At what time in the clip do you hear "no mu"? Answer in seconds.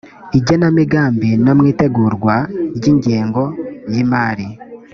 1.45-1.63